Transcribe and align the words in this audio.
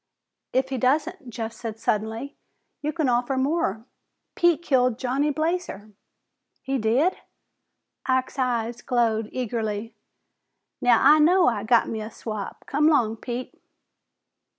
"If 0.51 0.69
he 0.69 0.79
doesn't," 0.79 1.29
Jeff 1.29 1.53
said 1.53 1.77
suddenly, 1.77 2.35
"you 2.81 2.91
can 2.91 3.07
offer 3.07 3.37
more. 3.37 3.85
Pete 4.33 4.63
killed 4.63 4.97
Johnny 4.97 5.29
Blazer!" 5.29 5.91
"He 6.63 6.79
did?" 6.79 7.17
Ike's 8.07 8.39
eyes 8.39 8.81
glowed 8.81 9.29
eagerly. 9.31 9.93
"Now 10.81 11.03
I 11.03 11.19
know 11.19 11.47
I 11.47 11.63
got 11.63 11.87
me 11.87 12.01
a 12.01 12.09
swap! 12.09 12.63
Come 12.65 12.87
'long, 12.89 13.15
Pete." 13.15 13.53